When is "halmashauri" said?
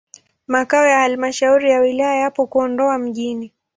0.99-1.71